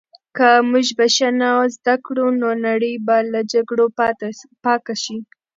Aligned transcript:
که 0.37 0.49
موږ 0.71 0.87
بښنه 0.97 1.51
زده 1.75 1.95
کړو، 2.05 2.25
نو 2.41 2.49
نړۍ 2.65 2.93
به 3.05 3.15
له 3.31 3.39
جګړو 3.53 3.85
پاکه 4.65 4.95
شي. 5.03 5.17